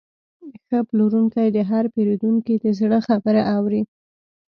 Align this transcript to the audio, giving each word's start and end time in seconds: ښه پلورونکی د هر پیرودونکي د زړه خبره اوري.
ښه 0.67 0.79
پلورونکی 0.89 1.47
د 1.51 1.57
هر 1.69 1.83
پیرودونکي 1.93 2.55
د 2.63 2.65
زړه 2.79 2.97
خبره 3.07 3.41
اوري. 3.55 3.81